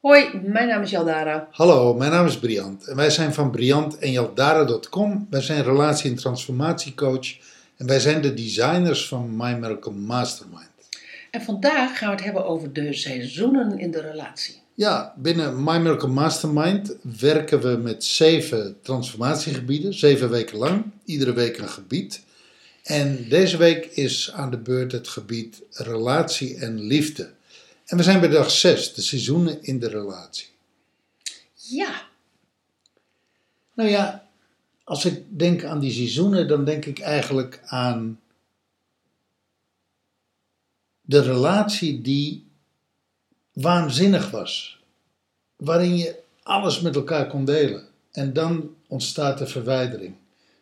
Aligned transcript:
Hoi, 0.00 0.40
mijn 0.42 0.68
naam 0.68 0.82
is 0.82 0.90
Jaldara. 0.90 1.48
Hallo, 1.50 1.94
mijn 1.94 2.10
naam 2.10 2.26
is 2.26 2.38
Briant 2.38 2.86
en 2.86 2.96
wij 2.96 3.10
zijn 3.10 3.34
van 3.34 3.50
Briant 3.50 3.98
en 3.98 4.10
Jaldara.com. 4.10 5.26
Wij 5.30 5.40
zijn 5.40 5.62
relatie- 5.62 6.10
en 6.10 6.16
transformatiecoach 6.16 7.36
en 7.76 7.86
wij 7.86 8.00
zijn 8.00 8.22
de 8.22 8.34
designers 8.34 9.08
van 9.08 9.36
My 9.36 9.52
Miracle 9.52 9.92
Mastermind. 9.92 10.75
En 11.36 11.42
vandaag 11.42 11.98
gaan 11.98 12.08
we 12.08 12.14
het 12.14 12.24
hebben 12.24 12.46
over 12.46 12.72
de 12.72 12.92
seizoenen 12.92 13.78
in 13.78 13.90
de 13.90 14.00
relatie. 14.00 14.60
Ja, 14.74 15.14
binnen 15.16 15.64
My 15.64 15.78
Miracle 15.78 16.08
Mastermind 16.08 16.96
werken 17.18 17.60
we 17.60 17.76
met 17.76 18.04
zeven 18.04 18.78
transformatiegebieden, 18.82 19.94
zeven 19.94 20.30
weken 20.30 20.58
lang, 20.58 20.84
iedere 21.04 21.32
week 21.32 21.58
een 21.58 21.68
gebied. 21.68 22.22
En 22.82 23.28
deze 23.28 23.56
week 23.56 23.84
is 23.84 24.32
aan 24.32 24.50
de 24.50 24.58
beurt 24.58 24.92
het 24.92 25.08
gebied 25.08 25.62
relatie 25.70 26.56
en 26.56 26.80
liefde. 26.80 27.32
En 27.86 27.96
we 27.96 28.02
zijn 28.02 28.20
bij 28.20 28.28
dag 28.28 28.50
6, 28.50 28.94
de 28.94 29.02
seizoenen 29.02 29.62
in 29.62 29.78
de 29.78 29.88
relatie. 29.88 30.46
Ja, 31.54 32.02
Nou 33.74 33.90
ja, 33.90 34.28
als 34.84 35.04
ik 35.04 35.22
denk 35.28 35.64
aan 35.64 35.80
die 35.80 35.92
seizoenen, 35.92 36.48
dan 36.48 36.64
denk 36.64 36.84
ik 36.84 36.98
eigenlijk 36.98 37.60
aan 37.64 38.20
de 41.06 41.20
relatie 41.20 42.00
die 42.00 42.44
waanzinnig 43.52 44.30
was. 44.30 44.78
Waarin 45.56 45.96
je 45.96 46.22
alles 46.42 46.80
met 46.80 46.96
elkaar 46.96 47.26
kon 47.26 47.44
delen. 47.44 47.88
En 48.12 48.32
dan 48.32 48.74
ontstaat 48.86 49.38
de 49.38 49.46
verwijdering, 49.46 50.14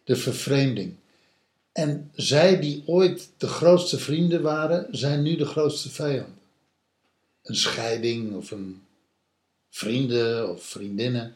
de 0.04 0.16
vervreemding. 0.16 0.94
En 1.72 2.10
zij 2.14 2.60
die 2.60 2.82
ooit 2.86 3.30
de 3.36 3.46
grootste 3.46 3.98
vrienden 3.98 4.42
waren, 4.42 4.86
zijn 4.90 5.22
nu 5.22 5.36
de 5.36 5.46
grootste 5.46 5.90
vijanden. 5.90 6.38
Een 7.42 7.56
scheiding 7.56 8.34
of 8.34 8.50
een 8.50 8.82
vrienden 9.70 10.50
of 10.50 10.64
vriendinnen. 10.64 11.34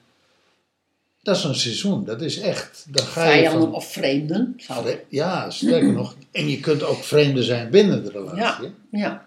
Dat 1.23 1.37
is 1.37 1.45
een 1.45 1.55
seizoen, 1.55 2.05
dat 2.05 2.23
is 2.23 2.39
echt. 2.41 2.85
Dan 2.89 3.07
ga 3.07 3.25
je 3.25 3.31
vijanden 3.31 3.61
van, 3.63 3.75
of 3.75 3.93
vreemden. 3.93 4.55
Vre- 4.59 5.05
Ja, 5.09 5.51
sterker 5.51 5.93
nog. 5.93 6.17
En 6.33 6.49
je 6.49 6.61
kunt 6.61 6.83
ook 6.83 7.05
vreemde 7.05 7.43
zijn 7.43 7.71
binnen 7.71 8.05
de 8.05 8.11
relatie. 8.11 8.65
Ja, 8.91 8.99
ja. 8.99 9.27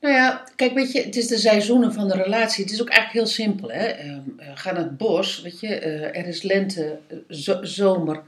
Nou 0.00 0.14
ja, 0.14 0.44
kijk, 0.56 0.74
weet 0.74 0.92
je, 0.92 1.02
het 1.02 1.16
is 1.16 1.26
de 1.26 1.36
seizoenen 1.38 1.92
van 1.92 2.08
de 2.08 2.14
relatie. 2.14 2.64
Het 2.64 2.72
is 2.72 2.80
ook 2.80 2.88
eigenlijk 2.88 3.18
heel 3.26 3.34
simpel, 3.34 3.70
hè. 3.70 3.84
Eh, 3.86 4.16
ga 4.54 4.72
naar 4.72 4.82
het 4.82 4.96
bos, 4.96 5.40
weet 5.42 5.60
je. 5.60 5.66
eh, 5.74 6.02
er 6.20 6.26
is 6.26 6.42
lente, 6.42 6.98
eh, 7.08 7.16
zo- 7.28 7.64
zomer, 7.64 8.22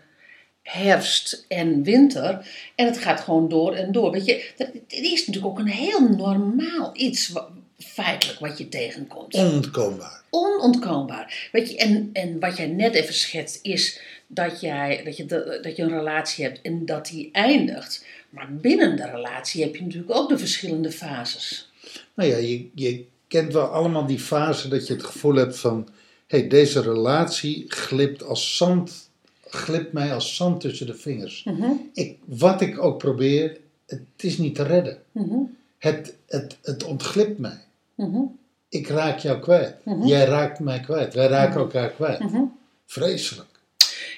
herfst 0.62 1.44
en 1.48 1.83
winter. 1.83 2.48
En 2.75 2.86
het 2.86 2.98
gaat 2.98 3.20
gewoon 3.20 3.48
door 3.48 3.75
en 3.75 3.92
door. 3.92 4.11
Weet 4.11 4.25
je, 4.25 4.50
dat- 4.56 4.66
het 4.72 4.84
is 4.92 5.27
natuurlijk 5.27 5.53
ook 5.53 5.59
een 5.59 5.69
heel 5.69 6.09
normaal 6.09 6.91
iets, 6.92 7.33
feitelijk, 7.79 8.39
wat 8.39 8.59
je 8.59 8.69
tegenkomt. 8.69 9.34
Onontkoombaar. 9.34 10.23
onontkoombaar. 10.31 11.48
Weet 11.53 11.71
je, 11.71 11.77
en, 11.77 12.11
en 12.12 12.39
wat 12.41 12.57
jij 12.57 12.67
net 12.67 12.95
even 12.95 13.15
schetst 13.15 13.59
is 13.62 14.01
dat, 14.27 14.61
jij, 14.61 15.03
dat, 15.05 15.17
je, 15.17 15.27
de- 15.27 15.59
dat 15.62 15.77
je 15.77 15.83
een 15.83 15.89
relatie 15.99 16.45
hebt 16.45 16.61
en 16.62 16.87
dat 16.87 17.06
die 17.06 17.29
eindigt. 17.33 18.05
Maar 18.31 18.55
binnen 18.55 18.97
de 18.97 19.06
relatie 19.11 19.62
heb 19.62 19.77
je 19.77 19.83
natuurlijk 19.83 20.15
ook 20.17 20.29
de 20.29 20.39
verschillende 20.39 20.93
fases. 20.93 21.71
Nou 22.15 22.29
ja, 22.31 22.37
je, 22.37 22.69
je 22.75 23.05
kent 23.29 23.53
wel 23.53 23.67
allemaal 23.67 24.06
die 24.06 24.19
fase 24.19 24.69
dat 24.69 24.87
je 24.87 24.93
het 24.93 25.05
gevoel 25.05 25.34
hebt 25.34 25.59
van... 25.59 25.89
Hé, 26.27 26.39
hey, 26.39 26.49
deze 26.49 26.81
relatie 26.81 27.65
glipt 27.69 28.22
als 28.22 28.56
zand, 28.56 29.10
glipt 29.47 29.93
mij 29.93 30.12
als 30.15 30.37
zand 30.37 30.60
tussen 30.60 30.87
de 30.87 30.95
vingers. 30.95 31.45
Mhm, 31.45 31.71
Ik, 31.93 32.16
wat 32.25 32.60
ik 32.60 32.78
ook 32.83 32.99
probeer, 32.99 33.56
het 33.87 34.00
is 34.16 34.39
niet 34.39 34.55
te 34.55 34.62
redden. 34.62 35.03
mhm, 35.12 35.37
Het, 35.78 36.15
het, 36.27 36.56
het 36.62 36.84
ontglipt 36.84 37.39
mij. 37.39 37.59
Mhm, 38.06 38.22
Ik 38.69 38.88
raak 38.88 39.19
jou 39.19 39.38
kwijt. 39.41 39.75
Mhm. 39.84 40.06
Jij 40.06 40.25
raakt 40.25 40.59
mij 40.60 40.81
kwijt. 40.81 41.14
Wij 41.14 41.26
raken 41.26 41.60
elkaar 41.60 41.91
kwijt. 41.91 42.19
mhm. 42.19 42.42
Vreselijk. 42.86 43.47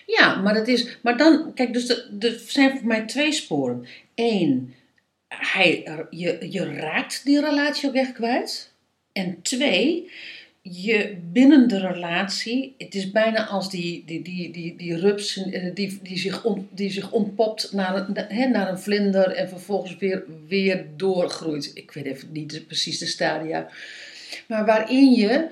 Ja, 0.07 0.35
maar 0.41 0.55
dat 0.55 0.69
is. 0.69 0.99
Maar 1.03 1.17
dan, 1.17 1.55
kijk, 1.55 1.73
dus 1.73 1.89
er 2.21 2.41
zijn 2.47 2.79
voor 2.79 2.87
mij 2.87 3.07
twee 3.07 3.33
sporen. 3.33 3.87
Eén, 4.15 4.75
hij, 5.29 5.89
je, 6.11 6.47
je 6.51 6.75
raakt 6.75 7.25
die 7.25 7.41
relatie 7.41 7.89
ook 7.89 7.95
echt 7.95 8.13
kwijt. 8.13 8.73
En 9.13 9.43
twee, 9.43 10.11
je 10.73 11.19
binnen 11.33 11.69
de 11.69 11.79
relatie, 11.79 12.75
het 12.79 12.95
is 12.95 13.11
bijna 13.11 13.47
als 13.47 13.71
die, 13.71 14.03
die, 14.07 14.23
die, 14.23 14.53
die, 14.53 14.77
die 14.77 14.97
rups 14.97 15.37
eh, 15.37 15.75
die, 15.75 15.99
die, 16.03 16.19
zich 16.19 16.47
die 16.71 16.91
zich 16.91 17.13
ontpopt 17.13 17.73
naar 17.73 17.95
een, 17.95 18.51
naar 18.51 18.69
een 18.69 18.79
vlinder 18.79 19.31
en 19.31 19.49
vervolgens 19.49 19.97
weer, 19.97 20.25
weer 20.47 20.87
doorgroeit. 20.97 21.71
Ik 21.75 21.91
weet 21.91 22.05
even 22.05 22.33
niet 22.33 22.67
precies 22.67 22.99
de 22.99 23.07
stadia. 23.07 23.69
Maar 24.49 24.65
waarin 24.65 25.13
je, 25.13 25.47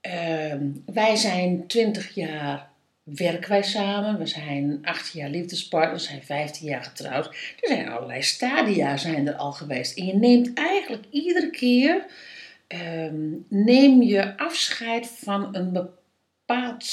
ehm, 0.00 0.66
wij 0.86 1.16
zijn 1.16 1.66
twintig 1.66 2.14
jaar 2.14 2.70
werken 3.02 3.50
wij 3.50 3.62
samen. 3.62 4.18
We 4.18 4.26
zijn 4.26 4.78
18 4.82 5.20
jaar 5.20 5.30
liefdespartners, 5.30 6.02
we 6.02 6.08
zijn 6.08 6.22
15 6.22 6.68
jaar 6.68 6.82
getrouwd. 6.84 7.26
Er 7.26 7.68
zijn 7.68 7.88
allerlei 7.88 8.22
stadia 8.22 8.96
zijn 8.96 9.26
er 9.26 9.34
al 9.34 9.52
geweest. 9.52 9.98
En 9.98 10.06
je 10.06 10.14
neemt 10.14 10.54
eigenlijk 10.54 11.04
iedere 11.10 11.50
keer 11.50 12.04
ehm, 12.72 13.30
neem 13.48 14.02
je 14.02 14.36
afscheid 14.36 15.06
van 15.06 15.48
een 15.52 15.72
bepaald, 15.72 16.86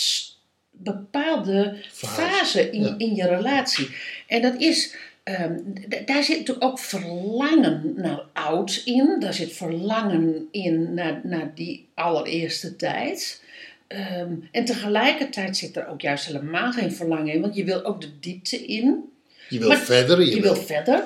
bepaalde 0.71 1.77
Fase, 1.91 2.21
fase 2.21 2.69
in, 2.71 2.81
ja. 2.81 2.95
in 2.97 3.15
je 3.15 3.27
relatie. 3.27 3.89
En 4.27 4.41
dat 4.41 4.61
is, 4.61 4.95
ehm, 5.23 5.57
daar 6.05 6.23
zit 6.23 6.37
natuurlijk 6.37 6.65
ook 6.65 6.79
verlangen 6.79 7.93
naar 7.95 8.21
oud 8.33 8.81
in. 8.85 9.15
Daar 9.19 9.33
zit 9.33 9.53
verlangen 9.53 10.47
in 10.51 10.93
naar, 10.93 11.21
naar 11.23 11.51
die 11.55 11.87
allereerste 11.93 12.75
tijd. 12.75 13.43
Ehm, 13.87 14.33
en 14.51 14.65
tegelijkertijd 14.65 15.57
zit 15.57 15.75
er 15.75 15.87
ook 15.87 16.01
juist 16.01 16.25
helemaal 16.25 16.71
geen 16.71 16.91
verlangen 16.91 17.33
in, 17.33 17.41
want 17.41 17.55
je 17.55 17.63
wil 17.63 17.85
ook 17.85 18.01
de 18.01 18.19
diepte 18.19 18.65
in. 18.65 19.11
Je 19.49 19.59
wil 19.59 19.67
Maar 19.67 19.77
verder. 19.77 20.19
Je, 20.19 20.35
Je 20.35 20.41
wil 20.41 20.53
wil 20.53 20.63
verder. 20.63 21.03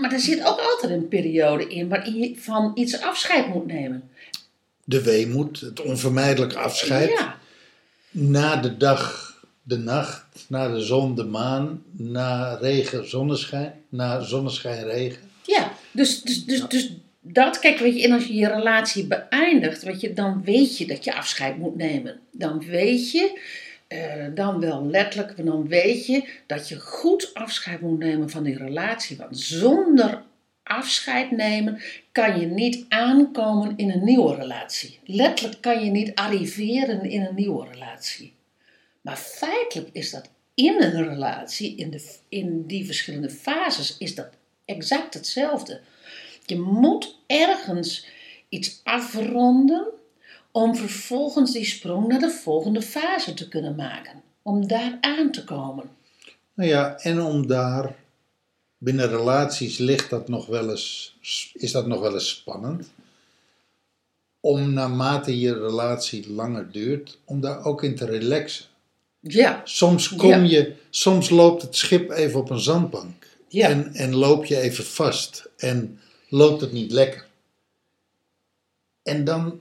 Maar 0.00 0.12
er 0.12 0.20
zit 0.20 0.44
ook 0.44 0.58
altijd 0.60 0.92
een 0.92 1.08
periode 1.08 1.66
in 1.68 1.88
waarin 1.88 2.14
je 2.14 2.36
van 2.36 2.70
iets 2.74 3.00
afscheid 3.00 3.46
moet 3.48 3.66
nemen. 3.66 4.10
de 4.84 5.02
weemoed, 5.02 5.60
het 5.60 5.80
onvermijdelijke 5.82 6.58
afscheid. 6.58 7.10
Ja, 7.10 7.38
Na 8.10 8.56
de 8.56 8.76
dag, 8.76 9.34
de 9.62 9.78
nacht, 9.78 10.24
na 10.48 10.68
de 10.68 10.80
zon, 10.80 11.14
de 11.14 11.24
maan, 11.24 11.82
na 11.92 12.54
regen, 12.54 13.08
zonneschijn, 13.08 13.72
na 13.88 14.20
zonneschijn, 14.20 14.84
regen. 14.84 15.22
ja. 15.46 15.72
Dus, 15.92 16.22
dus, 16.22 16.44
dus, 16.44 16.68
dus 16.68 16.92
dat, 17.20 17.58
kijk, 17.58 17.78
weet 17.78 17.96
je, 17.96 18.02
en 18.04 18.12
als 18.12 18.24
je 18.26 18.34
je 18.34 18.48
relatie 18.48 19.06
beëindigt, 19.06 19.82
weet 19.82 20.00
je, 20.00 20.12
dan 20.12 20.42
weet 20.44 20.78
je 20.78 20.86
dat 20.86 21.04
je 21.04 21.14
afscheid 21.14 21.56
moet 21.58 21.76
nemen. 21.76 22.20
Dan 22.32 22.64
weet 22.66 23.10
je, 23.10 23.40
eh, 23.90 24.26
dan 24.34 24.60
wel 24.60 24.86
letterlijk, 24.86 25.36
maar 25.36 25.46
dan 25.46 25.68
weet 25.68 26.06
je 26.06 26.28
dat 26.46 26.68
je 26.68 26.80
goed 26.80 27.34
afscheid 27.34 27.80
moet 27.80 27.98
nemen 27.98 28.30
van 28.30 28.42
die 28.42 28.56
relatie. 28.56 29.16
Want 29.16 29.38
zonder 29.38 30.22
afscheid 30.62 31.30
nemen 31.30 31.82
kan 32.12 32.40
je 32.40 32.46
niet 32.46 32.84
aankomen 32.88 33.76
in 33.76 33.90
een 33.90 34.04
nieuwe 34.04 34.34
relatie. 34.34 34.98
Letterlijk 35.04 35.60
kan 35.60 35.84
je 35.84 35.90
niet 35.90 36.14
arriveren 36.14 37.04
in 37.04 37.22
een 37.24 37.34
nieuwe 37.34 37.66
relatie. 37.72 38.32
Maar 39.00 39.16
feitelijk 39.16 39.88
is 39.92 40.10
dat 40.10 40.30
in 40.54 40.82
een 40.82 41.08
relatie, 41.08 41.76
in, 41.76 41.90
de, 41.90 42.16
in 42.28 42.66
die 42.66 42.86
verschillende 42.86 43.30
fases, 43.30 43.96
is 43.98 44.14
dat 44.14 44.28
exact 44.64 45.14
hetzelfde. 45.14 45.80
Je 46.46 46.58
moet 46.58 47.18
ergens 47.26 48.06
iets 48.48 48.80
afronden 48.84 49.86
om 50.52 50.76
vervolgens 50.76 51.52
die 51.52 51.64
sprong 51.64 52.08
naar 52.08 52.18
de 52.20 52.30
volgende 52.30 52.82
fase 52.82 53.34
te 53.34 53.48
kunnen 53.48 53.74
maken. 53.74 54.22
Om 54.42 54.66
daar 54.66 54.98
aan 55.00 55.30
te 55.32 55.44
komen. 55.44 55.90
Nou 56.54 56.68
ja, 56.70 56.98
en 56.98 57.20
om 57.22 57.46
daar, 57.46 57.96
binnen 58.78 59.08
relaties 59.08 59.78
ligt 59.78 60.10
dat 60.10 60.28
nog 60.28 60.46
wel 60.46 60.70
eens, 60.70 61.16
is 61.52 61.72
dat 61.72 61.86
nog 61.86 62.00
wel 62.00 62.12
eens 62.14 62.28
spannend. 62.28 62.90
Om 64.40 64.72
naarmate 64.72 65.38
je 65.40 65.58
relatie 65.58 66.30
langer 66.32 66.70
duurt, 66.72 67.18
om 67.24 67.40
daar 67.40 67.64
ook 67.64 67.82
in 67.82 67.96
te 67.96 68.04
relaxen. 68.04 68.64
Ja, 69.20 69.60
Soms 69.64 70.08
kom 70.16 70.28
Ja. 70.28 70.36
je, 70.36 70.74
soms 70.90 71.30
loopt 71.30 71.62
het 71.62 71.76
schip 71.76 72.10
even 72.10 72.40
op 72.40 72.50
een 72.50 72.60
zandbank. 72.60 73.26
Ja. 73.48 73.68
En, 73.68 73.94
en 73.94 74.14
loop 74.14 74.44
je 74.44 74.56
even 74.60 74.84
vast. 74.84 75.48
En 75.56 76.00
loopt 76.28 76.60
het 76.60 76.72
niet 76.72 76.92
lekker. 76.92 77.26
En 79.02 79.24
dan 79.24 79.60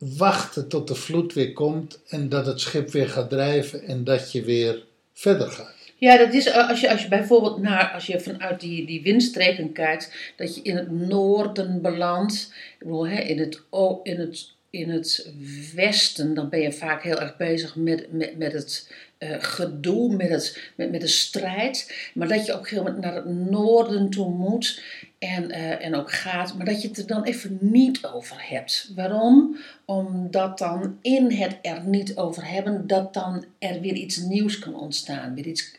wachten 0.00 0.68
tot 0.68 0.88
de 0.88 0.94
vloed 0.94 1.32
weer 1.32 1.52
komt 1.52 2.00
en 2.08 2.28
dat 2.28 2.46
het 2.46 2.60
schip 2.60 2.90
weer 2.90 3.08
gaat 3.08 3.30
drijven 3.30 3.82
en 3.82 4.04
dat 4.04 4.32
je 4.32 4.42
weer 4.42 4.84
verder 5.12 5.50
gaat. 5.50 5.74
Ja, 5.96 6.16
dat 6.16 6.34
is 6.34 6.46
eh, 6.46 6.68
als 6.68 6.80
je, 6.80 6.90
als 6.90 7.02
je 7.02 7.08
bijvoorbeeld 7.08 7.58
naar, 7.58 7.90
als 7.92 8.06
je 8.06 8.20
vanuit 8.20 8.60
die, 8.60 8.86
die 8.86 9.02
windstreken 9.02 9.72
kijkt, 9.72 10.32
dat 10.36 10.54
je 10.54 10.62
in 10.62 10.76
het 10.76 10.90
noorden 10.90 11.82
belandt. 11.82 12.52
Ik 12.72 12.78
bedoel, 12.78 13.08
hè, 13.08 13.20
in, 13.20 13.38
het, 13.38 13.62
in, 14.02 14.18
het, 14.20 14.52
in 14.70 14.90
het 14.90 15.32
westen, 15.74 16.34
dan 16.34 16.48
ben 16.48 16.60
je 16.60 16.72
vaak 16.72 17.02
heel 17.02 17.20
erg 17.20 17.36
bezig 17.36 17.76
met, 17.76 18.12
met, 18.12 18.38
met 18.38 18.52
het 18.52 18.90
eh, 19.20 19.36
gedoe, 19.38 20.16
met, 20.16 20.28
het, 20.28 20.72
met, 20.74 20.90
met 20.90 21.00
de 21.00 21.06
strijd. 21.06 21.94
Maar 22.14 22.28
dat 22.28 22.46
je 22.46 22.52
op 22.52 22.58
een 22.58 22.64
gegeven 22.64 22.84
moment 22.84 23.04
naar 23.04 23.14
het 23.14 23.50
noorden 23.50 24.10
toe 24.10 24.30
moet 24.30 24.82
en, 25.18 25.50
eh, 25.50 25.84
en 25.84 25.94
ook 25.94 26.12
gaat, 26.12 26.56
maar 26.56 26.66
dat 26.66 26.82
je 26.82 26.88
het 26.88 26.98
er 26.98 27.06
dan 27.06 27.24
even 27.24 27.58
niet 27.60 28.06
over 28.06 28.36
hebt. 28.38 28.90
Waarom? 28.94 29.56
Omdat 29.84 30.58
dan 30.58 30.98
in 31.02 31.32
het 31.32 31.58
er 31.62 31.82
niet 31.84 32.16
over 32.16 32.48
hebben, 32.48 32.86
dat 32.86 33.14
dan 33.14 33.44
er 33.58 33.80
weer 33.80 33.94
iets 33.94 34.16
nieuws 34.16 34.58
kan 34.58 34.74
ontstaan. 34.74 35.34
Weer 35.34 35.46
iets, 35.46 35.74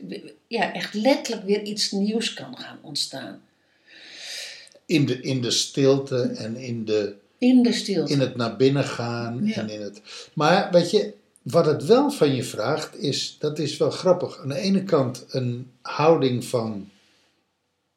ja, 0.48 0.74
echt 0.74 0.94
letterlijk 0.94 1.46
weer 1.46 1.62
iets 1.62 1.92
nieuws 1.92 2.34
kan 2.34 2.58
gaan 2.58 2.78
ontstaan. 2.82 3.42
In 4.86 5.06
de, 5.06 5.22
in 5.22 5.42
de 5.42 5.52
stilte 5.52 6.22
en 6.22 6.56
in, 6.56 6.86
de, 6.86 7.16
In 7.38 7.64
de 7.64 7.74
stilte. 7.74 8.14
in 8.14 8.20
het 8.20 8.36
naar 8.36 8.56
binnen 8.56 8.84
gaan. 8.84 9.46
Ja. 9.46 9.56
En 9.56 9.70
in 9.70 9.82
het, 9.82 10.02
maar 10.34 10.72
weet 10.72 10.92
je, 10.92 11.20
wat 11.42 11.66
het 11.66 11.86
wel 11.86 12.12
van 12.12 12.36
je 12.36 12.44
vraagt, 12.44 12.98
is, 12.98 13.36
dat 13.40 13.60
is 13.60 13.78
wel 13.78 13.92
grappig. 13.92 14.38
Aan 14.38 14.48
de 14.48 14.58
ene 14.58 14.84
kant 14.84 15.26
een 15.30 15.72
houding 15.82 16.46
van 16.46 16.90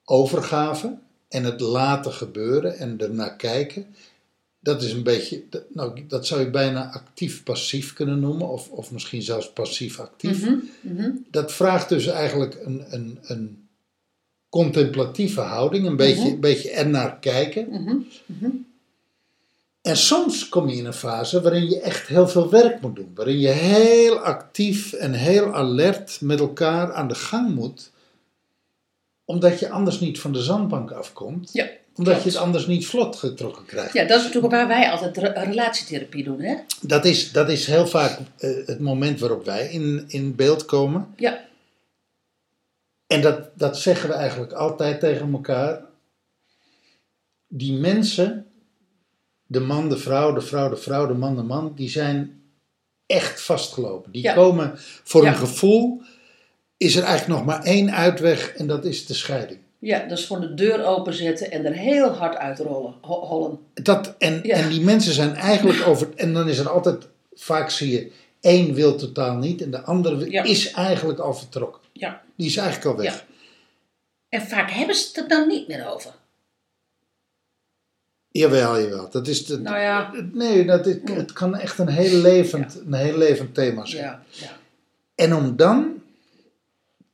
overgave 0.05 0.97
en 1.29 1.45
het 1.45 1.61
laten 1.61 2.13
gebeuren 2.13 2.79
en 2.79 3.01
ernaar 3.01 3.37
kijken. 3.37 3.87
Dat 4.61 4.83
is 4.83 4.93
een 4.93 5.03
beetje, 5.03 5.43
nou, 5.69 6.07
dat 6.09 6.27
zou 6.27 6.41
je 6.41 6.51
bijna 6.51 6.93
actief-passief 6.93 7.93
kunnen 7.93 8.21
noemen, 8.21 8.49
of, 8.49 8.71
of 8.71 8.91
misschien 8.93 9.23
zelfs 9.23 9.53
passief-actief. 9.53 10.41
Mhm, 10.43 10.57
mhm. 10.81 11.11
Dat 11.31 11.53
vraagt 11.53 11.89
dus 11.89 12.07
eigenlijk 12.07 12.61
een, 12.65 12.85
een, 12.89 13.19
een 13.23 13.69
contemplatieve 14.49 15.41
houding, 15.41 15.87
een 15.87 15.97
beetje, 15.97 16.25
Mhm. 16.25 16.33
een 16.33 16.41
beetje 16.41 16.71
ernaar 16.71 17.19
kijken. 17.19 17.73
En 19.85 19.97
soms 19.97 20.49
kom 20.49 20.69
je 20.69 20.77
in 20.77 20.85
een 20.87 20.93
fase 20.93 21.41
waarin 21.41 21.69
je 21.69 21.81
echt 21.81 22.07
heel 22.09 22.29
veel 22.29 22.51
werk 22.51 22.81
moet 22.81 22.97
doen. 22.97 23.13
Waarin 23.15 23.39
je 23.39 23.49
heel 23.49 24.19
actief 24.19 24.93
en 24.93 25.13
heel 25.13 25.55
alert 25.55 26.21
met 26.21 26.41
elkaar 26.41 26.93
aan 26.93 27.09
de 27.09 27.15
gang 27.15 27.55
moet. 27.55 27.91
Omdat 29.25 29.59
je 29.61 29.71
anders 29.71 30.01
niet 30.01 30.21
van 30.21 30.33
de 30.33 30.43
zandbank 30.43 30.91
afkomt. 30.91 31.51
Ja, 31.53 31.65
Omdat 31.95 32.13
klopt. 32.15 32.23
je 32.23 32.29
het 32.31 32.39
anders 32.39 32.67
niet 32.67 32.87
vlot 32.87 33.17
getrokken 33.17 33.65
krijgt. 33.65 33.93
Ja, 33.93 34.05
dat 34.05 34.19
is 34.19 34.25
natuurlijk 34.25 34.53
waar 34.53 34.69
wij 34.69 34.91
altijd 34.91 35.17
re- 35.17 35.29
relatietherapie 35.45 36.25
doen, 36.25 36.41
hè? 36.41 36.55
Dat, 36.81 37.05
is, 37.05 37.33
dat 37.33 37.49
is 37.49 37.67
heel 37.67 37.87
vaak 37.87 38.19
eh, 38.39 38.51
het 38.67 38.81
moment 38.81 39.21
waarop 39.21 39.45
wij 39.45 39.69
in, 39.71 40.05
in 40.09 40.35
beeld 40.35 40.65
komen. 40.65 41.15
Ja, 41.17 41.45
En 43.07 43.21
dat, 43.21 43.59
dat 43.59 43.79
zeggen 43.79 44.09
we 44.09 44.15
eigenlijk 44.15 44.53
altijd 44.53 45.01
tegen 45.01 45.33
elkaar. 45.33 45.81
Die 47.49 47.73
mensen, 47.73 48.44
de 49.47 49.61
man, 49.61 49.89
de 49.89 49.97
vrouw, 49.99 50.33
de 50.33 50.41
vrouw, 50.41 50.69
de 50.69 50.77
vrouw, 50.77 51.07
de 51.07 51.15
man, 51.15 51.37
de 51.37 51.43
man, 51.43 51.73
die 51.77 51.89
zijn 51.89 52.43
echt 53.07 53.41
vastgelopen. 53.43 54.13
Die 54.13 54.23
Ja. 54.23 54.35
komen 54.35 54.73
voor 55.05 55.23
Ja. 55.23 55.29
een 55.31 55.37
gevoel, 55.37 56.03
is 56.77 56.97
er 56.97 57.03
eigenlijk 57.03 57.39
nog 57.39 57.47
maar 57.47 57.65
één 57.65 57.93
uitweg 57.93 58.53
en 58.55 58.67
dat 58.67 58.85
is 58.85 59.07
de 59.07 59.15
scheiding. 59.15 59.59
ja, 59.79 59.99
dus 60.07 60.25
gewoon 60.25 60.43
de 60.43 60.55
deur 60.55 60.85
openzetten 60.85 61.51
en 61.51 61.65
er 61.65 61.73
heel 61.73 62.09
hard 62.09 62.37
uitrollen, 62.37 62.95
ho- 63.01 63.27
hollen. 63.27 63.59
Dat, 63.75 64.15
en, 64.19 64.41
Ja. 64.43 64.55
en 64.57 64.69
die 64.69 64.81
mensen 64.81 65.13
zijn 65.13 65.35
eigenlijk 65.35 65.87
over. 65.87 66.09
En 66.17 66.33
dan 66.33 66.49
is 66.49 66.59
er 66.59 66.69
altijd, 66.69 67.09
vaak 67.35 67.71
zie 67.71 67.91
je, 67.93 68.13
één 68.41 68.75
wil 68.75 68.97
totaal 68.97 69.37
niet 69.37 69.63
en 69.63 69.71
de 69.71 69.81
andere 69.83 70.29
is 70.31 70.71
eigenlijk 70.73 71.19
al 71.19 71.35
vertrokken. 71.35 71.81
Ja. 71.93 72.23
Die 72.37 72.47
is 72.47 72.57
eigenlijk 72.57 72.97
al 72.97 73.03
weg. 73.03 73.15
Ja. 73.15 73.23
En 74.29 74.47
vaak 74.47 74.71
hebben 74.71 74.95
ze 74.97 75.07
het 75.07 75.17
er 75.17 75.29
dan 75.29 75.49
niet 75.49 75.69
meer 75.69 75.93
over. 75.95 76.11
Jawel, 78.41 78.81
jawel. 78.81 79.11
Dat 79.11 79.27
is 79.29 79.47
de, 79.47 79.61
Nou 79.61 79.79
ja. 79.79 80.13
Nee, 80.33 80.65
dat 80.65 80.87
is, 80.87 80.97
het 81.05 81.33
kan 81.33 81.57
echt 81.57 81.79
een 81.79 81.89
heel 81.89 82.21
levend, 82.21 82.81
een 82.87 82.95
heel 82.95 83.19
levend 83.19 83.55
thema 83.55 83.85
zijn. 83.85 84.05
Ja, 84.05 84.23
ja. 84.31 84.57
En 85.15 85.35
om 85.35 85.57
dan 85.57 86.03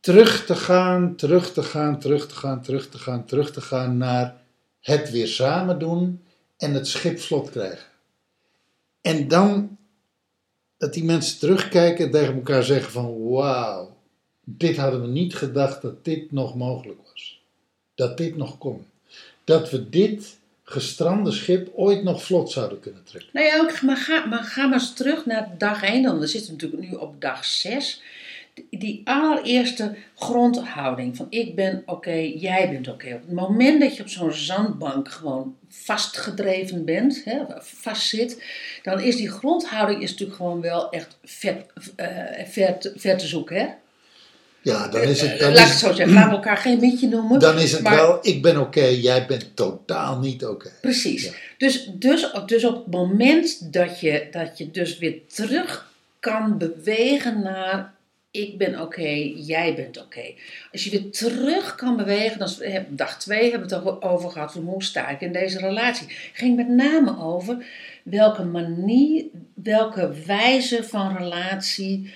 terug 0.00 0.46
te 0.46 0.54
gaan, 0.54 1.16
terug 1.16 1.52
te 1.52 1.62
gaan, 1.62 2.00
terug 2.00 2.26
te 2.26 2.34
gaan, 2.34 2.62
terug 2.62 2.88
te 2.88 2.98
gaan, 2.98 3.24
terug 3.24 3.52
te 3.52 3.60
gaan 3.60 3.96
naar 3.96 4.36
het 4.80 5.10
weer 5.10 5.26
samen 5.26 5.78
doen 5.78 6.22
en 6.56 6.74
het 6.74 6.88
schip 6.88 7.20
vlot 7.20 7.50
krijgen. 7.50 7.86
En 9.00 9.28
dan 9.28 9.78
dat 10.76 10.92
die 10.92 11.04
mensen 11.04 11.38
terugkijken 11.38 12.04
en 12.04 12.10
tegen 12.10 12.34
elkaar 12.34 12.62
zeggen 12.62 12.92
van 12.92 13.28
wauw, 13.28 13.96
dit 14.44 14.76
hadden 14.76 15.00
we 15.00 15.08
niet 15.08 15.34
gedacht 15.34 15.82
dat 15.82 16.04
dit 16.04 16.32
nog 16.32 16.54
mogelijk 16.54 16.98
was. 17.10 17.42
Dat 17.94 18.16
dit 18.16 18.36
nog 18.36 18.58
kon. 18.58 18.86
Dat 19.44 19.70
we 19.70 19.88
dit 19.88 20.38
gestrande 20.70 21.32
schip 21.32 21.68
ooit 21.74 22.02
nog 22.02 22.24
vlot 22.24 22.50
zouden 22.50 22.80
kunnen 22.80 23.04
trekken. 23.04 23.30
Nou 23.32 23.46
ja, 23.46 23.80
maar 23.82 23.96
ga, 23.96 24.26
maar 24.26 24.72
eens 24.72 24.94
terug 24.94 25.26
naar 25.26 25.48
dag 25.58 25.82
1 25.82 26.02
dan. 26.02 26.18
We 26.18 26.26
zitten 26.26 26.52
natuurlijk 26.52 26.82
nu 26.90 26.96
op 26.96 27.20
dag 27.20 27.44
6. 27.44 28.02
Die, 28.70 29.00
allereerste 29.04 29.96
grondhouding 30.16 31.16
van 31.16 31.26
ik 31.30 31.54
ben 31.54 31.82
oké, 31.86 32.14
jij 32.34 32.70
bent 32.70 32.88
oké. 32.88 33.14
Op 33.14 33.20
het 33.20 33.32
moment 33.32 33.80
dat 33.80 33.96
je 33.96 34.02
op 34.02 34.08
zo'n 34.08 34.32
zandbank 34.32 35.10
gewoon 35.10 35.56
vastgedreven 35.68 36.84
bent, 36.84 37.24
hè, 37.24 37.38
vastzit, 37.58 38.44
dan 38.82 39.00
is 39.00 39.16
die 39.16 39.30
grondhouding 39.30 40.02
is 40.02 40.10
natuurlijk 40.10 40.38
gewoon 40.38 40.60
wel 40.60 40.90
echt 40.90 41.18
eh, 41.96 42.06
ver, 42.46 42.76
ver 42.94 43.16
te 43.16 43.26
zoeken. 43.26 43.56
Hè? 43.56 43.66
Ja, 44.62 44.88
dan 44.88 45.02
is 45.02 45.20
het, 45.20 45.38
dan 45.38 45.52
Laat 45.52 45.62
ik 45.64 45.68
het 45.70 45.78
zo 45.78 45.92
zeggen, 45.92 46.14
laten 46.14 46.28
we 46.30 46.34
elkaar 46.36 46.56
geen 46.56 46.80
mietje 46.80 47.08
noemen. 47.08 47.40
dan 47.40 47.58
is 47.58 47.72
het 47.72 47.82
maar- 47.82 47.96
wel, 47.96 48.18
ik 48.22 48.42
ben 48.42 48.60
oké, 48.60 48.84
jij 48.84 49.26
bent 49.26 49.56
totaal 49.56 50.18
niet 50.18 50.44
oké. 50.44 50.70
Precies. 50.80 51.24
Ja. 51.24 51.30
Dus, 51.58 51.90
dus, 51.94 52.30
dus 52.46 52.64
op 52.64 52.74
het 52.84 52.86
moment 52.94 53.72
dat 53.72 54.00
je, 54.00 54.26
dat 54.30 54.58
je 54.58 54.70
dus 54.70 54.98
weer 54.98 55.14
terug 55.34 55.92
kan 56.20 56.58
bewegen 56.58 57.42
naar 57.42 57.92
ik 58.32 58.58
ben 58.58 58.80
oké, 58.80 59.32
jij 59.34 59.74
bent 59.74 59.98
oké. 60.02 60.22
Als 60.72 60.84
je 60.84 60.90
weer 60.90 61.10
terug 61.10 61.74
kan 61.74 61.96
bewegen, 61.96 62.38
dan 62.38 62.48
heb- 62.58 62.86
dag 62.88 63.18
twee 63.18 63.50
hebben 63.50 63.68
we 63.68 63.74
het 63.74 64.02
over- 64.02 64.30
gehad 64.30 64.52
van 64.52 64.62
hoe 64.62 64.82
sta 64.82 65.08
ik 65.08 65.20
in 65.20 65.32
deze 65.32 65.58
relatie. 65.58 66.06
ging 66.32 66.56
met 66.56 66.68
name 66.68 67.18
over 67.20 67.64
welke 68.02 68.44
manier, 68.44 69.24
welke 69.54 70.12
wijze 70.26 70.84
van 70.84 71.16
relatie 71.16 72.12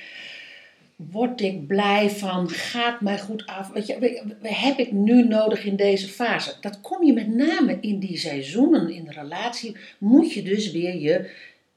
word 0.97 1.41
ik 1.41 1.67
blij 1.67 2.11
van, 2.11 2.49
gaat 2.49 3.01
mij 3.01 3.19
goed 3.19 3.47
af. 3.47 3.73
Weet 3.73 3.87
je, 3.87 4.23
heb 4.43 4.79
ik 4.79 4.93
nu 4.93 5.27
nodig 5.27 5.65
in 5.65 5.77
deze 5.77 6.09
fase? 6.09 6.55
Dat 6.61 6.81
kom 6.81 7.05
je 7.05 7.13
met 7.13 7.29
name 7.29 7.79
in 7.81 7.99
die 7.99 8.19
seizoenen 8.19 8.91
in 8.91 9.05
de 9.05 9.13
relatie, 9.13 9.77
moet 9.99 10.33
je 10.33 10.43
dus 10.43 10.71
weer 10.71 10.97
je, 10.97 11.31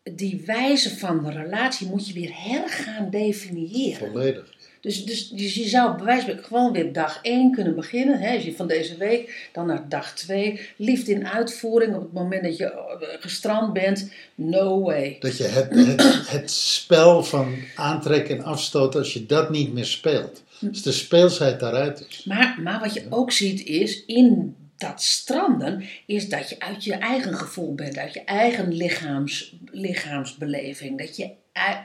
die 0.03 0.43
wijze 0.45 0.97
van 0.97 1.24
de 1.24 1.31
relatie 1.31 1.88
moet 1.88 2.07
je 2.07 2.13
weer 2.13 2.31
hergaan 2.33 3.09
definiëren. 3.09 4.12
Volledig. 4.12 4.55
Dus, 4.81 5.05
dus, 5.05 5.29
dus 5.29 5.53
je 5.53 5.67
zou 5.67 5.96
bij 5.96 6.05
wijze 6.05 6.25
van 6.25 6.43
gewoon 6.43 6.72
weer 6.72 6.93
dag 6.93 7.19
1 7.22 7.51
kunnen 7.51 7.75
beginnen, 7.75 8.19
hè, 8.19 8.36
als 8.36 8.43
je 8.43 8.55
van 8.55 8.67
deze 8.67 8.98
week, 8.98 9.50
dan 9.53 9.65
naar 9.65 9.89
dag 9.89 10.13
2. 10.13 10.60
Liefde 10.75 11.12
in 11.12 11.27
uitvoering 11.27 11.96
op 11.96 12.01
het 12.01 12.13
moment 12.13 12.43
dat 12.43 12.57
je 12.57 12.65
eh, 12.65 13.07
gestrand 13.19 13.74
bent, 13.74 14.12
no 14.36 14.81
way. 14.81 15.17
Dat 15.19 15.38
je 15.38 15.43
het, 15.43 15.69
het, 15.75 16.29
het 16.29 16.51
spel 16.51 17.24
van 17.24 17.55
aantrekken 17.75 18.38
en 18.38 18.43
afstoten, 18.43 19.00
als 19.00 19.13
je 19.13 19.25
dat 19.25 19.50
niet 19.50 19.74
meer 19.74 19.86
speelt. 19.86 20.43
Als 20.69 20.81
de 20.81 20.91
speelsheid 20.91 21.60
daaruit 21.60 22.05
is. 22.10 22.24
Maar, 22.24 22.60
maar 22.63 22.79
wat 22.79 22.93
je 22.93 23.05
ook 23.10 23.31
ziet 23.31 23.65
is, 23.65 24.05
in 24.05 24.55
dat 24.77 25.03
stranden, 25.03 25.84
is 26.05 26.29
dat 26.29 26.50
je 26.50 26.60
uit 26.60 26.84
je 26.84 26.93
eigen 26.93 27.34
gevoel 27.36 27.75
bent, 27.75 27.98
uit 27.98 28.13
je 28.13 28.24
eigen 28.24 28.74
lichaams, 28.74 29.55
lichaamsbeleving. 29.72 30.98
Dat 30.98 31.17
je 31.17 31.29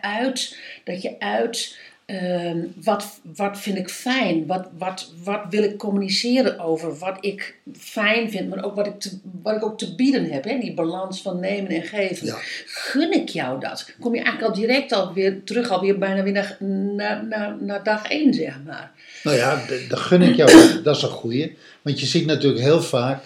uit, 0.00 0.58
dat 0.84 1.02
je 1.02 1.18
uit 1.18 1.78
ehm, 2.12 2.58
wat, 2.84 3.20
wat 3.36 3.58
vind 3.58 3.78
ik 3.78 3.88
fijn, 3.88 4.46
wat, 4.46 4.68
wat, 4.78 5.12
wat 5.24 5.40
wil 5.50 5.62
ik 5.62 5.78
communiceren 5.78 6.58
over, 6.58 6.98
wat 6.98 7.16
ik 7.20 7.54
fijn 7.78 8.30
vind, 8.30 8.48
maar 8.48 8.64
ook 8.64 8.74
wat 8.74 8.86
ik, 8.86 9.00
te, 9.00 9.18
wat 9.42 9.56
ik 9.56 9.64
ook 9.64 9.78
te 9.78 9.94
bieden 9.94 10.30
heb. 10.30 10.44
Hè? 10.44 10.58
Die 10.58 10.74
balans 10.74 11.22
van 11.22 11.40
nemen 11.40 11.70
en 11.70 11.82
geven. 11.82 12.26
Ja. 12.26 12.36
Gun 12.66 13.12
ik 13.12 13.28
jou 13.28 13.60
dat? 13.60 13.94
Kom 14.00 14.14
je 14.14 14.20
eigenlijk 14.22 14.54
al 14.54 14.60
direct 14.60 14.92
alweer 14.92 15.44
terug, 15.44 15.70
alweer 15.70 15.98
bijna 15.98 16.22
weer 16.22 16.32
naar, 16.32 16.56
naar, 16.60 17.26
naar, 17.26 17.56
naar 17.60 17.82
dag 17.82 18.08
één, 18.08 18.34
zeg 18.34 18.60
maar. 18.66 18.92
Nou 19.22 19.36
ja, 19.36 19.62
dat 19.88 19.98
gun 19.98 20.22
ik 20.22 20.36
jou, 20.36 20.82
dat 20.82 20.96
is 20.96 21.02
een 21.02 21.08
goeie. 21.08 21.56
Want 21.82 22.00
je 22.00 22.06
ziet 22.06 22.26
natuurlijk 22.26 22.62
heel 22.62 22.82
vaak, 22.82 23.22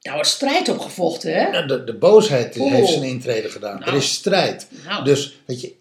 Nou, 0.00 0.18
er 0.18 0.24
strijd 0.24 0.68
opgevochten, 0.68 1.34
hè? 1.34 1.50
nou, 1.50 1.66
de, 1.66 1.84
de 1.84 1.94
boosheid 1.94 2.54
heeft 2.54 2.88
zijn 2.88 3.02
intrede 3.02 3.48
gedaan. 3.48 3.78
Nou. 3.78 3.90
Er 3.90 3.96
is 3.96 4.12
strijd. 4.12 4.66
Nou. 4.84 5.04
Dus, 5.04 5.40
weet 5.46 5.60
je, 5.60 5.72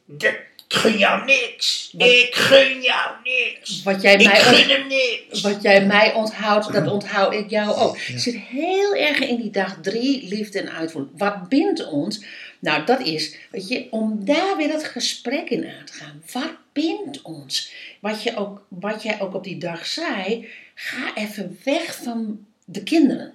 Ik 0.74 0.80
gun 0.80 0.98
jou 0.98 1.25
niks. 1.25 1.94
Ik 1.98 2.36
gun 2.36 2.82
jou 2.82 3.12
niks. 3.24 3.84
Wat 3.84 4.01
jij 4.01 4.15
Ik 4.15 4.27
mij 4.27 4.39
gun 4.39 4.70
hem 4.70 4.88
niks. 4.88 5.42
Wat 5.42 5.62
jij 5.62 5.86
mij 5.86 6.13
onthoudt, 6.13 6.74
dat 6.74 6.92
onthoud 6.92 7.34
ik 7.34 7.50
jou 7.50 7.75
ook. 7.75 7.98
Ja. 7.98 8.13
Ik 8.13 8.20
zit 8.20 8.36
heel 8.36 8.96
erg 8.96 9.20
in 9.20 9.36
die 9.36 9.50
dag 9.50 9.77
drie, 9.82 10.27
liefde 10.27 10.60
en 10.60 10.72
uitvoering. 10.72 11.18
Wat 11.18 11.50
bindt 11.50 11.88
ons? 11.89 12.24
Nou, 12.60 12.86
dat 12.86 13.00
is, 13.00 13.36
weet 13.51 13.68
je, 13.68 13.88
om 13.89 14.25
daar 14.25 14.58
weer 14.58 14.68
dat 14.68 14.84
gesprek 14.84 15.50
in 15.50 15.65
aan 15.65 15.86
te 15.86 15.94
gaan. 15.94 16.24
Wat 16.32 16.53
bindt 16.72 17.22
ons? 17.22 17.72
Wat, 18.00 18.24
je 18.24 18.36
ook, 18.36 18.65
wat 18.68 19.03
jij 19.03 19.22
ook 19.22 19.34
op 19.34 19.44
die 19.44 19.58
dag 19.58 19.86
zei, 19.86 20.48
ga 20.75 21.15
even 21.15 21.60
weg 21.63 21.96
van 22.03 22.46
de 22.65 22.84
kinderen. 22.84 23.34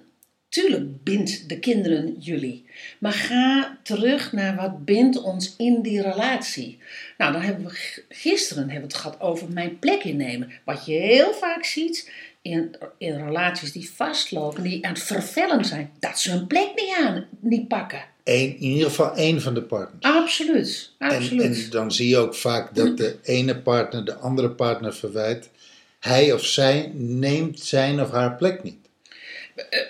Tuurlijk 0.49 1.03
bindt 1.03 1.49
de 1.49 1.59
kinderen 1.59 2.15
jullie. 2.19 2.65
Maar 2.99 3.13
ga 3.13 3.77
terug 3.83 4.31
naar 4.31 4.55
wat 4.55 4.85
bindt 4.85 5.21
ons 5.21 5.53
in 5.57 5.81
die 5.81 6.01
relatie. 6.01 6.77
Nou, 7.17 7.31
dan 7.31 7.41
hebben 7.41 7.65
we 7.65 8.03
gisteren 8.09 8.63
hebben 8.63 8.89
we 8.89 8.93
het 8.93 9.03
gehad 9.03 9.21
over 9.21 9.51
mijn 9.51 9.79
plek 9.79 10.03
innemen. 10.03 10.51
Wat 10.65 10.85
je 10.85 10.93
heel 10.93 11.33
vaak 11.33 11.63
ziet 11.63 12.11
in, 12.41 12.75
in 12.97 13.25
relaties 13.25 13.71
die 13.71 13.91
vastlopen, 13.91 14.63
die 14.63 14.85
aan 14.85 14.93
het 14.93 15.03
vervellen 15.03 15.65
zijn, 15.65 15.91
dat 15.99 16.19
ze 16.19 16.31
hun 16.31 16.47
plek 16.47 16.71
niet 16.75 16.95
aan, 16.97 17.25
niet 17.39 17.67
pakken. 17.67 18.05
Eén, 18.23 18.55
in 18.59 18.69
ieder 18.69 18.89
geval 18.89 19.15
één 19.15 19.41
van 19.41 19.53
de 19.53 19.61
partners. 19.61 20.15
Absoluut, 20.15 20.91
En, 20.97 21.09
absoluut. 21.09 21.41
en 21.41 21.69
dan 21.69 21.91
zie 21.91 22.07
je 22.07 22.17
ook 22.17 22.35
vaak 22.35 22.75
dat 22.75 22.97
de 22.97 23.15
ene 23.23 23.57
partner 23.57 24.05
de 24.05 24.15
andere 24.15 24.49
partner 24.49 24.93
verwijt. 24.95 25.49
Hij 25.99 26.33
of 26.33 26.45
zij 26.45 26.91
neemt 26.93 27.59
zijn 27.59 28.01
of 28.01 28.11
haar 28.11 28.35
plek 28.35 28.63
niet. 28.63 28.88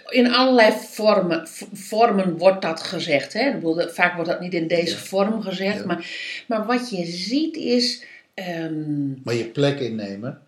In 0.10 0.34
allerlei 0.34 0.72
vormen, 0.78 1.48
vormen 1.74 2.38
wordt 2.38 2.62
dat 2.62 2.82
gezegd. 2.84 3.34
Hè? 3.34 3.48
Ik 3.48 3.54
bedoel, 3.54 3.76
dat- 3.76 3.94
Vaak 3.94 4.16
wordt 4.16 4.30
dat 4.30 4.40
niet 4.40 4.54
in 4.54 4.68
deze 4.68 4.94
Ja. 4.96 5.00
vorm 5.02 5.42
gezegd. 5.42 5.78
Ja. 5.80 5.86
Maar, 5.86 6.06
maar 6.48 6.66
wat 6.66 6.90
je 6.90 7.06
ziet 7.06 7.56
is. 7.58 8.04
ehm, 8.34 9.10
Maar 9.24 9.34
je 9.34 9.46
plek 9.46 9.80
innemen, 9.80 10.42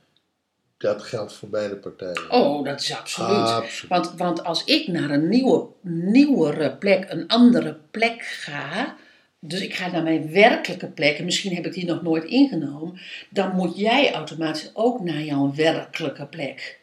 dat 0.77 1.01
geldt 1.03 1.33
voor 1.33 1.49
beide 1.49 1.75
partijen. 1.75 2.31
oh, 2.31 2.65
dat 2.65 2.79
is 2.81 2.93
absoluut. 2.95 3.29
Absoluut. 3.49 3.89
Want, 3.89 4.13
want 4.17 4.43
als 4.43 4.63
ik 4.63 4.87
naar 4.87 5.09
een 5.09 5.29
nieuwe, 5.29 5.65
nieuwere 5.81 6.71
plek, 6.75 7.05
een 7.09 7.27
andere 7.27 7.77
plek 7.91 8.21
ga. 8.21 8.95
Dus 9.39 9.61
ik 9.61 9.73
ga 9.75 9.91
naar 9.91 10.03
mijn 10.03 10.31
werkelijke 10.31 10.87
plek, 10.87 11.17
en 11.17 11.25
misschien 11.25 11.55
heb 11.55 11.65
ik 11.65 11.73
die 11.73 11.85
nog 11.85 12.01
nooit 12.01 12.23
ingenomen. 12.23 12.99
Dan 13.29 13.55
moet 13.55 13.77
jij 13.77 14.13
automatisch 14.13 14.69
ook 14.73 15.01
naar 15.03 15.21
jouw 15.21 15.53
werkelijke 15.55 16.25
plek. 16.25 16.79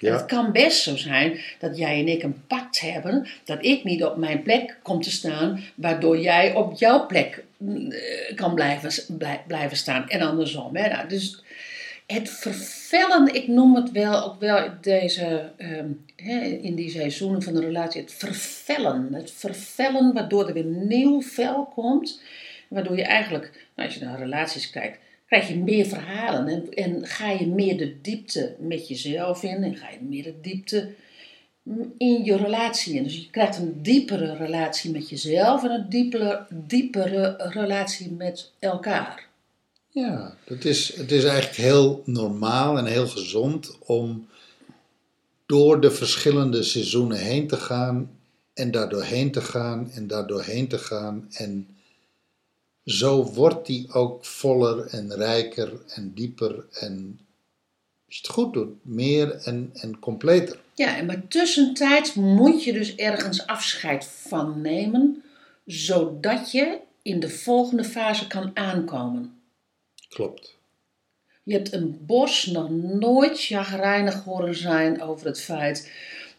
Ja. 0.00 0.12
het 0.12 0.24
kan 0.24 0.52
best 0.52 0.82
zo 0.82 0.96
zijn 0.96 1.38
dat 1.58 1.76
jij 1.76 1.98
en 1.98 2.08
ik 2.08 2.22
een 2.22 2.42
pact 2.46 2.80
hebben, 2.80 3.28
dat 3.44 3.64
ik 3.64 3.84
niet 3.84 4.04
op 4.04 4.16
mijn 4.16 4.42
plek 4.42 4.76
kom 4.82 5.02
te 5.02 5.10
staan, 5.10 5.60
waardoor 5.74 6.18
jij 6.18 6.54
op 6.54 6.78
jouw 6.78 7.06
plek 7.06 7.44
eh, 7.60 8.36
kan 8.36 8.54
blijven, 8.54 9.16
blij- 9.18 9.42
blijven 9.46 9.76
staan. 9.76 10.08
En 10.08 10.20
andersom. 10.20 10.76
Hè? 10.76 10.88
Nou, 10.88 11.08
dus 11.08 11.42
het 12.06 12.30
vervellen, 12.30 13.34
ik 13.34 13.48
noem 13.48 13.74
het 13.74 13.90
wel 13.90 14.24
ook 14.24 14.40
wel 14.40 14.68
deze, 14.80 15.50
ehm, 15.56 15.86
hè, 16.16 16.40
in 16.40 16.74
die 16.74 16.90
seizoenen 16.90 17.42
van 17.42 17.54
de 17.54 17.60
relatie, 17.60 18.00
het 18.00 18.12
vervellen. 18.12 19.08
Het 19.14 19.32
vervellen 19.32 20.12
waardoor 20.12 20.48
er 20.48 20.54
weer 20.54 20.64
nieuw 20.64 21.22
vel 21.22 21.64
komt, 21.74 22.20
waardoor 22.68 22.96
je 22.96 23.04
eigenlijk, 23.04 23.66
nou, 23.74 23.88
als 23.88 23.98
je 23.98 24.04
naar 24.04 24.18
relaties 24.18 24.70
kijkt, 24.70 24.98
krijg 25.32 25.48
je 25.48 25.58
meer 25.58 25.86
verhalen 25.86 26.46
en, 26.46 26.70
en 26.70 27.06
ga 27.06 27.30
je 27.30 27.46
meer 27.46 27.78
de 27.78 28.00
diepte 28.00 28.54
met 28.58 28.88
jezelf 28.88 29.42
in 29.42 29.62
en 29.62 29.76
ga 29.76 29.90
je 29.90 29.98
meer 30.00 30.22
de 30.22 30.34
diepte 30.40 30.94
in 31.98 32.24
je 32.24 32.36
relatie 32.36 32.94
in. 32.94 33.02
Dus 33.02 33.16
je 33.16 33.30
krijgt 33.30 33.58
een 33.58 33.82
diepere 33.82 34.36
relatie 34.36 34.90
met 34.90 35.08
jezelf 35.08 35.64
en 35.64 35.70
een 35.70 35.88
diepere, 35.88 36.46
diepere 36.50 37.36
relatie 37.38 38.10
met 38.10 38.52
elkaar. 38.58 39.26
Ja, 39.88 40.36
het 40.44 40.64
is, 40.64 40.96
het 40.96 41.12
is 41.12 41.24
eigenlijk 41.24 41.56
heel 41.56 42.02
normaal 42.04 42.78
en 42.78 42.86
heel 42.86 43.08
gezond 43.08 43.78
om 43.78 44.28
door 45.46 45.80
de 45.80 45.90
verschillende 45.90 46.62
seizoenen 46.62 47.18
heen 47.18 47.46
te 47.46 47.56
gaan 47.56 48.10
en 48.54 48.70
daardoor 48.70 49.02
heen 49.02 49.30
te 49.30 49.40
gaan 49.40 49.90
en 49.94 50.06
daardoor 50.06 50.42
heen 50.42 50.68
te 50.68 50.78
gaan. 50.78 51.26
En 51.32 51.66
zo 52.84 53.24
wordt 53.24 53.66
die 53.66 53.92
ook 53.92 54.24
voller 54.24 54.86
en 54.86 55.14
rijker 55.14 55.72
en 55.88 56.12
dieper 56.14 56.64
en, 56.72 57.20
als 58.06 58.16
je 58.16 58.20
het 58.22 58.30
goed 58.30 58.52
doet, 58.52 58.84
meer 58.84 59.34
en, 59.34 59.70
en 59.72 59.98
completer. 59.98 60.60
Ja, 60.74 60.96
en 60.96 61.06
maar 61.06 61.28
tussentijds 61.28 62.14
moet 62.14 62.64
je 62.64 62.72
dus 62.72 62.94
ergens 62.94 63.46
afscheid 63.46 64.04
van 64.04 64.60
nemen, 64.60 65.22
zodat 65.66 66.52
je 66.52 66.78
in 67.02 67.20
de 67.20 67.28
volgende 67.28 67.84
fase 67.84 68.26
kan 68.26 68.50
aankomen. 68.54 69.40
Klopt. 70.08 70.56
Je 71.42 71.52
hebt 71.52 71.72
een 71.72 71.98
bos 72.06 72.46
nog 72.46 72.70
nooit 72.70 73.40
chagrijnig 73.40 74.24
horen 74.24 74.54
zijn 74.54 75.02
over 75.02 75.26
het 75.26 75.40
feit 75.40 75.90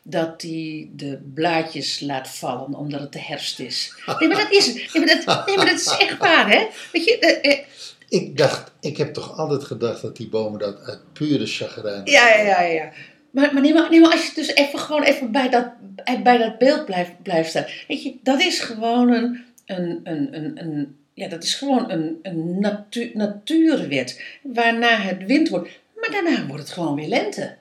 dat 0.03 0.41
hij 0.41 0.89
de 0.93 1.19
blaadjes 1.33 1.99
laat 1.99 2.27
vallen 2.27 2.73
omdat 2.73 2.99
het 2.99 3.11
de 3.11 3.19
herfst 3.19 3.59
is. 3.59 3.93
Nee, 4.19 4.27
maar 4.27 4.37
dat 4.37 4.51
is, 4.51 4.73
nee, 4.73 5.05
maar 5.05 5.23
dat, 5.25 5.45
nee, 5.45 5.55
maar 5.55 5.65
dat 5.65 5.79
is 5.79 5.97
echt 5.99 6.17
waar, 6.17 6.51
hè? 6.51 6.67
Weet 6.91 7.03
je, 7.05 7.19
eh, 7.19 7.51
eh, 7.51 7.59
Ik 8.09 8.37
dacht, 8.37 8.71
ik 8.79 8.97
heb 8.97 9.13
toch 9.13 9.37
altijd 9.37 9.63
gedacht 9.63 10.01
dat 10.01 10.17
die 10.17 10.29
bomen 10.29 10.59
dat 10.59 10.83
uit 10.85 11.13
pure 11.13 11.45
chagrijn. 11.45 12.01
ja, 12.05 12.29
ja, 12.29 12.43
ja, 12.43 12.61
ja. 12.61 12.91
Maar, 13.31 13.53
maar, 13.53 13.61
nee, 13.61 13.73
maar, 13.73 13.89
nee, 13.89 13.99
maar 13.99 14.11
als 14.11 14.25
je 14.25 14.31
dus 14.35 14.53
even 14.53 14.79
gewoon 14.79 15.03
even 15.03 15.31
bij 15.31 15.49
dat, 15.49 15.67
bij 16.23 16.37
dat 16.37 16.57
beeld 16.57 16.85
blijft, 16.85 17.21
blijft 17.21 17.49
staan. 17.49 17.65
Weet 17.87 18.03
je, 18.03 18.15
dat 18.23 18.41
is 18.41 18.59
gewoon 18.59 19.11
een, 19.11 19.43
een, 19.65 19.99
een, 20.03 20.35
een, 20.35 20.61
een 20.61 20.97
ja, 21.13 21.27
dat 21.27 21.43
is 21.43 21.53
gewoon 21.53 21.91
een, 21.91 22.19
een 22.21 22.59
natu 22.59 23.11
natuurwet. 23.13 24.23
Waarna 24.41 24.97
het 24.97 25.25
wind 25.25 25.49
wordt. 25.49 25.69
Maar 25.95 26.11
daarna 26.11 26.47
wordt 26.47 26.63
het 26.63 26.71
gewoon 26.71 26.95
weer 26.95 27.07
lente. 27.07 27.55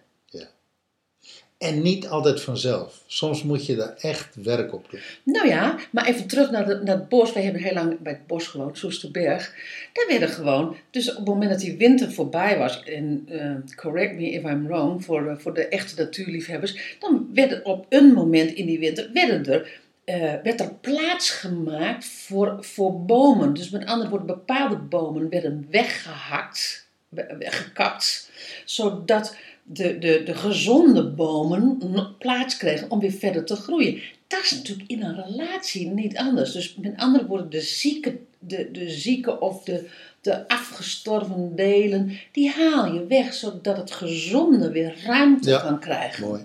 En 1.62 1.82
niet 1.82 2.08
altijd 2.08 2.40
vanzelf. 2.40 3.02
Soms 3.06 3.42
moet 3.42 3.66
je 3.66 3.76
daar 3.76 3.94
echt 3.96 4.34
werk 4.42 4.72
op 4.72 4.90
doen. 4.90 5.00
Nou 5.22 5.48
ja, 5.48 5.78
maar 5.90 6.06
even 6.06 6.26
terug 6.26 6.50
naar, 6.50 6.66
het 6.66 7.08
bos. 7.08 7.32
Wij 7.32 7.42
hebben 7.42 7.62
heel 7.62 7.74
lang 7.74 7.98
bij 7.98 8.12
het 8.12 8.26
bos 8.26 8.46
gewoond, 8.46 8.78
Soesterberg. 8.78 9.54
Daar 9.92 10.06
werden 10.08 10.28
gewoon, 10.28 10.76
dus 10.90 11.10
op 11.10 11.16
het 11.16 11.26
moment 11.26 11.50
dat 11.50 11.60
die 11.60 11.76
winter 11.76 12.12
voorbij 12.12 12.58
was, 12.58 12.82
en 12.82 13.26
eh, 13.28 13.76
correct 13.76 14.14
me 14.14 14.30
if 14.30 14.42
I'm 14.42 14.66
wrong, 14.66 15.04
voor, 15.04 15.26
eh, 15.28 15.38
voor 15.38 15.54
de 15.54 15.68
echte 15.68 16.02
natuurliefhebbers, 16.02 16.96
dan 17.00 17.28
werd 17.34 17.52
er 17.52 17.64
op 17.64 17.86
een 17.88 18.12
moment 18.12 18.52
in 18.52 18.66
die 18.66 18.78
winter, 18.78 19.10
werden 19.12 19.46
er, 19.52 19.80
eh, 20.04 20.34
werd 20.42 20.60
er 20.60 20.74
plaats 20.80 21.30
gemaakt 21.30 22.04
voor, 22.04 22.56
voor 22.60 23.04
bomen. 23.04 23.54
Dus 23.54 23.70
met 23.70 23.86
andere 23.86 24.10
woorden, 24.10 24.26
bepaalde 24.26 24.76
bomen 24.76 25.28
werden 25.28 25.66
weggehakt, 25.70 26.86
we- 27.08 27.36
weggekapt, 27.38 28.30
zodat 28.64 29.36
de, 29.72 29.98
de, 29.98 30.22
de 30.24 30.34
gezonde 30.34 31.04
bomen 31.10 31.78
plaats 32.18 32.56
kregen 32.56 32.90
om 32.90 33.00
weer 33.00 33.12
verder 33.12 33.44
te 33.44 33.56
groeien. 33.56 34.00
Dat 34.26 34.42
is 34.42 34.50
natuurlijk 34.50 34.90
in 34.90 35.02
een 35.02 35.22
relatie 35.24 35.88
niet 35.88 36.16
anders. 36.16 36.52
Dus 36.52 36.74
met 36.74 36.96
andere 36.96 37.26
woorden, 37.26 37.50
de 37.50 37.60
zieke, 37.60 38.18
de, 38.38 38.70
de 38.70 38.90
zieke 38.90 39.40
of 39.40 39.64
de, 39.64 39.88
de 40.20 40.48
afgestorven 40.48 41.56
delen, 41.56 42.18
die 42.32 42.50
haal 42.50 42.92
je 42.94 43.06
weg, 43.06 43.34
zodat 43.34 43.76
het 43.76 43.92
gezonde 43.92 44.70
weer 44.70 44.94
ruimte 45.04 45.50
Ja. 45.50 45.60
kan 45.60 45.80
krijgen. 45.80 46.26
Mooi. 46.28 46.42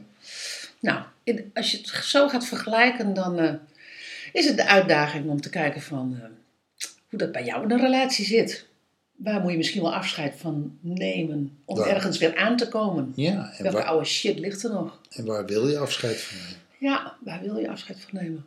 Nou, 0.80 1.00
in- 1.24 1.52
als 1.54 1.72
je 1.72 1.78
het 1.78 1.88
zo 1.88 2.28
gaat 2.28 2.46
vergelijken, 2.46 3.14
dan 3.14 3.40
eh, 3.40 3.54
is 4.34 4.46
het 4.46 4.58
de 4.58 4.68
uitdaging 4.68 5.30
om 5.30 5.42
te 5.42 5.50
kijken 5.50 5.82
van 5.82 6.18
eh, 6.22 6.30
hoe 7.10 7.20
dat 7.20 7.32
bij 7.32 7.46
jou 7.46 7.64
in 7.64 7.72
een 7.72 7.80
relatie 7.80 8.26
zit. 8.26 8.66
Waar 9.18 9.42
moet 9.42 9.52
je 9.52 9.58
misschien 9.58 9.82
wel 9.82 9.94
afscheid 9.94 10.34
van 10.38 10.78
nemen 10.82 11.58
om 11.66 11.78
Waar? 11.78 11.88
ergens 11.88 12.18
weer 12.18 12.36
aan 12.36 12.58
te 12.58 12.68
komen? 12.68 13.14
Ja, 13.16 13.52
en 13.58 13.64
Welke 13.64 13.78
waar, 13.78 13.88
oude 13.88 14.06
shit 14.06 14.40
ligt 14.40 14.64
er 14.64 14.72
nog? 14.72 15.00
en 15.10 15.26
waar 15.26 15.46
wil 15.46 15.68
je 15.68 15.78
afscheid 15.80 16.22
van 16.22 16.38
nemen? 16.38 16.56
Ja, 16.80 17.18
waar 17.24 17.42
wil 17.42 17.58
je 17.58 17.70
afscheid 17.70 18.00
van 18.10 18.20
nemen? 18.22 18.46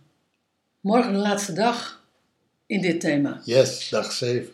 Morgen 0.80 1.12
de 1.12 1.18
laatste 1.18 1.52
dag 1.52 2.02
in 2.66 2.80
dit 2.80 3.00
thema. 3.00 3.40
Yes, 3.44 3.88
dag 3.88 4.12
7. 4.12 4.48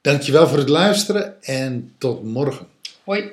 Dankjewel 0.00 0.48
voor 0.48 0.58
het 0.58 0.68
luisteren 0.68 1.42
en 1.42 1.94
tot 1.98 2.22
morgen. 2.22 2.66
Hoi. 3.04 3.32